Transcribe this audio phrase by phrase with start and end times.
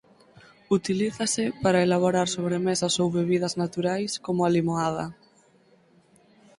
[0.77, 5.05] Utilízase para elaborar sobremesas ou bebidas naturais como a limoada.